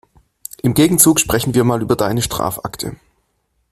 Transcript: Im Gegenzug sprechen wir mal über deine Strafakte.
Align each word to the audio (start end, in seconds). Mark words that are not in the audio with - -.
Im 0.63 0.73
Gegenzug 0.73 1.19
sprechen 1.19 1.53
wir 1.53 1.63
mal 1.63 1.83
über 1.83 1.95
deine 1.95 2.23
Strafakte. 2.23 2.95